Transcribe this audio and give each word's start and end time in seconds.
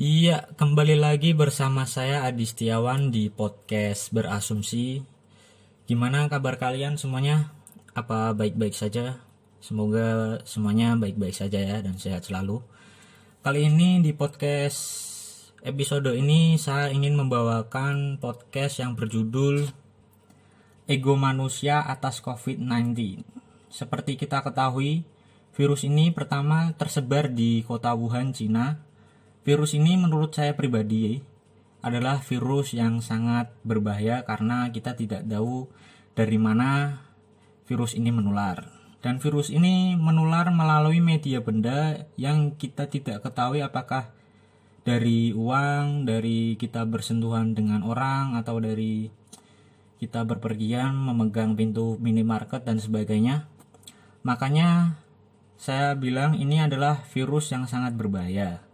Iya, 0.00 0.48
kembali 0.56 0.96
lagi 0.96 1.36
bersama 1.36 1.84
saya 1.84 2.24
Adi 2.24 2.48
Setiawan 2.48 3.12
di 3.12 3.28
podcast 3.28 4.08
Berasumsi. 4.16 5.04
Gimana 5.84 6.24
kabar 6.32 6.56
kalian 6.56 6.96
semuanya? 6.96 7.52
Apa 7.92 8.32
baik-baik 8.32 8.72
saja? 8.72 9.20
Semoga 9.60 10.40
semuanya 10.48 10.96
baik-baik 10.96 11.36
saja 11.36 11.60
ya 11.60 11.84
dan 11.84 12.00
sehat 12.00 12.24
selalu. 12.24 12.64
Kali 13.44 13.68
ini 13.68 14.00
di 14.00 14.16
podcast 14.16 14.80
episode 15.60 16.16
ini 16.16 16.56
saya 16.56 16.88
ingin 16.88 17.12
membawakan 17.12 18.16
podcast 18.16 18.80
yang 18.80 18.96
berjudul 18.96 19.68
Ego 20.88 21.12
Manusia 21.20 21.84
atas 21.84 22.24
COVID-19. 22.24 23.39
Seperti 23.70 24.18
kita 24.18 24.42
ketahui, 24.42 25.06
virus 25.54 25.86
ini 25.86 26.10
pertama 26.10 26.74
tersebar 26.74 27.30
di 27.30 27.62
kota 27.64 27.94
Wuhan, 27.94 28.34
Cina 28.34 28.90
Virus 29.40 29.72
ini 29.72 29.96
menurut 29.96 30.36
saya 30.36 30.52
pribadi 30.52 31.16
adalah 31.80 32.20
virus 32.20 32.76
yang 32.76 33.00
sangat 33.00 33.48
berbahaya 33.64 34.20
karena 34.28 34.68
kita 34.68 34.92
tidak 34.92 35.24
tahu 35.24 35.64
dari 36.12 36.36
mana 36.36 37.00
virus 37.64 37.96
ini 37.96 38.12
menular. 38.12 38.68
Dan 39.00 39.16
virus 39.16 39.48
ini 39.48 39.96
menular 39.96 40.52
melalui 40.52 41.00
media 41.00 41.40
benda 41.40 42.04
yang 42.20 42.52
kita 42.52 42.84
tidak 42.92 43.24
ketahui 43.24 43.64
apakah 43.64 44.12
dari 44.84 45.32
uang, 45.32 46.04
dari 46.04 46.60
kita 46.60 46.84
bersentuhan 46.84 47.56
dengan 47.56 47.80
orang 47.80 48.36
atau 48.36 48.60
dari 48.60 49.08
kita 50.04 50.20
berpergian 50.28 50.92
memegang 50.92 51.56
pintu 51.56 51.96
minimarket 51.96 52.60
dan 52.60 52.76
sebagainya. 52.76 53.48
Makanya 54.20 55.00
saya 55.60 55.92
bilang 55.92 56.36
ini 56.36 56.60
adalah 56.60 57.04
virus 57.12 57.52
yang 57.52 57.68
sangat 57.68 57.92
berbahaya 57.92 58.64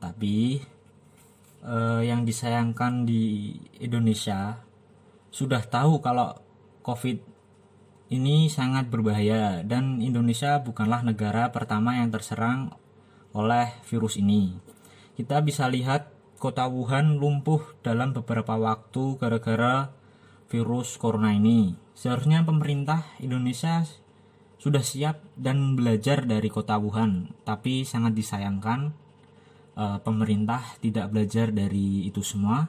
tapi 0.00 0.60
eh, 1.64 2.02
yang 2.04 2.24
disayangkan 2.24 3.08
di 3.08 3.52
Indonesia 3.80 4.60
sudah 5.32 5.60
tahu 5.64 6.00
kalau 6.00 6.36
COVID 6.86 7.18
ini 8.14 8.46
sangat 8.46 8.86
berbahaya 8.86 9.66
dan 9.66 9.98
Indonesia 9.98 10.62
bukanlah 10.62 11.02
negara 11.02 11.50
pertama 11.50 11.98
yang 11.98 12.14
terserang 12.14 12.70
oleh 13.34 13.74
virus 13.90 14.14
ini. 14.14 14.54
Kita 15.18 15.42
bisa 15.42 15.66
lihat 15.66 16.08
kota 16.38 16.70
Wuhan 16.70 17.18
lumpuh 17.18 17.60
dalam 17.82 18.14
beberapa 18.14 18.54
waktu 18.54 19.18
gara-gara 19.18 19.90
virus 20.46 20.94
corona 20.96 21.34
ini. 21.34 21.74
Seharusnya 21.98 22.46
pemerintah 22.46 23.02
Indonesia 23.18 23.82
sudah 24.66 24.82
siap 24.82 25.22
dan 25.38 25.78
belajar 25.78 26.26
dari 26.26 26.50
kota 26.50 26.74
Wuhan, 26.74 27.30
tapi 27.46 27.86
sangat 27.86 28.18
disayangkan 28.18 28.90
uh, 29.78 30.02
pemerintah 30.02 30.74
tidak 30.82 31.14
belajar 31.14 31.54
dari 31.54 32.02
itu 32.02 32.18
semua. 32.26 32.66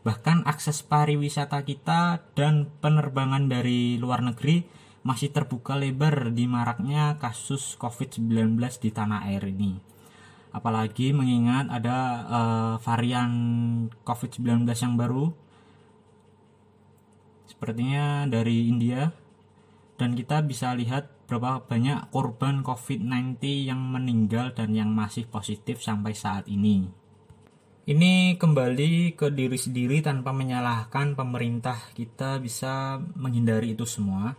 Bahkan 0.00 0.48
akses 0.48 0.80
pariwisata 0.80 1.60
kita 1.60 2.24
dan 2.32 2.72
penerbangan 2.80 3.52
dari 3.52 4.00
luar 4.00 4.24
negeri 4.24 4.64
masih 5.04 5.28
terbuka 5.28 5.76
lebar 5.76 6.32
di 6.32 6.48
maraknya 6.48 7.20
kasus 7.20 7.76
COVID-19 7.76 8.56
di 8.80 8.88
tanah 8.88 9.28
air 9.28 9.44
ini. 9.44 9.76
Apalagi 10.56 11.12
mengingat 11.12 11.68
ada 11.68 11.98
uh, 12.24 12.74
varian 12.80 13.28
COVID-19 14.08 14.64
yang 14.72 14.96
baru 14.96 15.36
sepertinya 17.44 18.24
dari 18.24 18.72
India 18.72 19.12
dan 20.00 20.16
kita 20.16 20.40
bisa 20.40 20.72
lihat 20.72 21.28
berapa 21.28 21.68
banyak 21.68 22.08
korban 22.08 22.64
COVID-19 22.64 23.36
yang 23.68 23.76
meninggal 23.76 24.56
dan 24.56 24.72
yang 24.72 24.88
masih 24.96 25.28
positif 25.28 25.84
sampai 25.84 26.16
saat 26.16 26.48
ini. 26.48 26.88
Ini 27.84 28.40
kembali 28.40 29.12
ke 29.12 29.28
diri 29.28 29.60
sendiri 29.60 30.00
tanpa 30.00 30.32
menyalahkan 30.32 31.12
pemerintah. 31.12 31.92
Kita 31.92 32.40
bisa 32.40 32.96
menghindari 32.96 33.76
itu 33.76 33.84
semua. 33.84 34.32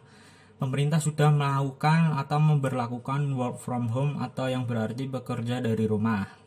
Pemerintah 0.58 0.98
sudah 0.98 1.30
melakukan 1.30 2.18
atau 2.18 2.42
memperlakukan 2.42 3.22
work 3.38 3.62
from 3.62 3.94
home 3.94 4.18
atau 4.18 4.50
yang 4.50 4.66
berarti 4.66 5.06
bekerja 5.06 5.62
dari 5.62 5.86
rumah. 5.86 6.41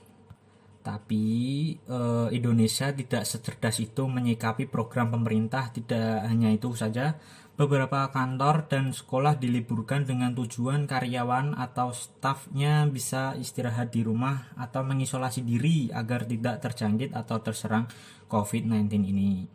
Tapi 0.85 1.25
eh, 1.81 2.29
Indonesia 2.37 2.93
tidak 2.93 3.25
secerdas 3.25 3.81
itu 3.81 4.05
menyikapi 4.05 4.69
program 4.69 5.09
pemerintah. 5.09 5.73
Tidak 5.73 6.29
hanya 6.29 6.53
itu 6.53 6.77
saja, 6.77 7.17
Beberapa 7.55 8.11
kantor 8.11 8.67
dan 8.67 8.91
sekolah 8.91 9.39
diliburkan 9.39 10.03
dengan 10.03 10.35
tujuan 10.35 10.91
karyawan 10.91 11.55
atau 11.55 11.95
stafnya 11.95 12.83
bisa 12.91 13.39
istirahat 13.39 13.95
di 13.95 14.03
rumah 14.03 14.51
atau 14.59 14.83
mengisolasi 14.83 15.47
diri 15.47 15.87
agar 15.95 16.27
tidak 16.27 16.59
terjangkit 16.67 17.15
atau 17.15 17.39
terserang 17.39 17.87
COVID-19 18.27 18.91
ini. 19.07 19.47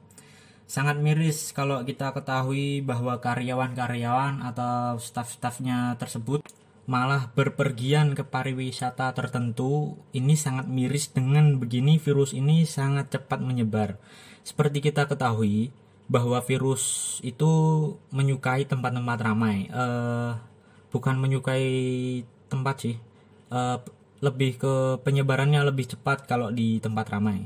Sangat 0.64 0.96
miris 0.96 1.52
kalau 1.52 1.84
kita 1.84 2.16
ketahui 2.16 2.80
bahwa 2.80 3.20
karyawan-karyawan 3.20 4.48
atau 4.48 4.96
staf-stafnya 4.96 6.00
tersebut 6.00 6.40
malah 6.90 7.30
berpergian 7.38 8.18
ke 8.18 8.26
pariwisata 8.26 9.14
tertentu. 9.14 10.02
Ini 10.10 10.34
sangat 10.34 10.66
miris 10.66 11.14
dengan 11.14 11.62
begini 11.62 12.02
virus 12.02 12.34
ini 12.34 12.66
sangat 12.66 13.14
cepat 13.14 13.46
menyebar. 13.46 14.02
Seperti 14.42 14.82
kita 14.82 15.06
ketahui, 15.06 15.70
bahwa 16.10 16.42
virus 16.42 17.18
itu 17.22 17.48
menyukai 18.10 18.66
tempat-tempat 18.66 19.20
ramai. 19.22 19.70
Uh, 19.70 20.34
bukan 20.90 21.22
menyukai 21.22 21.70
tempat 22.50 22.76
sih, 22.82 22.96
uh, 23.54 23.78
lebih 24.20 24.58
ke 24.58 24.74
penyebarannya 25.06 25.62
lebih 25.62 25.94
cepat 25.94 26.26
kalau 26.26 26.50
di 26.50 26.82
tempat 26.82 27.14
ramai. 27.14 27.46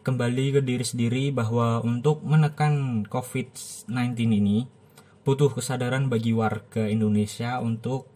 Kembali 0.00 0.56
ke 0.56 0.60
diri 0.64 0.88
sendiri 0.88 1.28
bahwa 1.28 1.84
untuk 1.84 2.24
menekan 2.24 3.04
COVID-19 3.12 3.92
ini 4.40 4.64
butuh 5.28 5.52
kesadaran 5.52 6.08
bagi 6.08 6.32
warga 6.32 6.88
Indonesia 6.88 7.60
untuk 7.60 8.08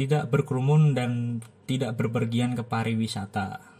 tidak 0.00 0.32
berkerumun 0.32 0.96
dan 0.96 1.44
tidak 1.68 2.00
berpergian 2.00 2.56
ke 2.56 2.64
pariwisata 2.64 3.70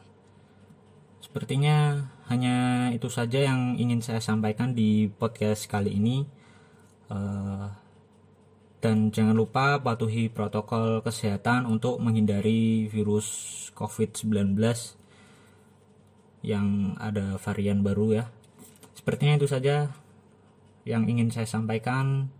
Sepertinya 1.30 2.10
hanya 2.26 2.90
itu 2.90 3.06
saja 3.06 3.38
yang 3.38 3.78
ingin 3.78 4.02
saya 4.02 4.18
sampaikan 4.18 4.74
di 4.74 5.06
podcast 5.06 5.70
kali 5.70 5.94
ini. 5.94 6.26
Uh, 7.06 7.70
dan 8.82 9.14
jangan 9.14 9.38
lupa 9.38 9.78
patuhi 9.78 10.26
protokol 10.26 11.06
kesehatan 11.06 11.70
untuk 11.70 12.02
menghindari 12.02 12.90
virus 12.90 13.70
COVID-19 13.78 14.58
yang 16.42 16.98
ada 16.98 17.38
varian 17.38 17.86
baru 17.86 18.10
ya. 18.10 18.24
Sepertinya 18.98 19.38
itu 19.38 19.46
saja 19.46 19.94
yang 20.82 21.06
ingin 21.06 21.30
saya 21.30 21.46
sampaikan. 21.46 22.34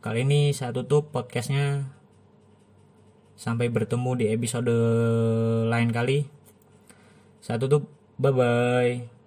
Kali 0.00 0.24
ini 0.24 0.56
saya 0.56 0.72
tutup 0.72 1.12
podcastnya. 1.12 1.99
Sampai 3.40 3.72
bertemu 3.72 4.10
di 4.20 4.24
episode 4.28 4.68
lain 5.72 5.88
kali. 5.88 6.28
Saya 7.40 7.56
tutup. 7.56 7.88
Bye 8.20 8.36
bye. 8.36 9.19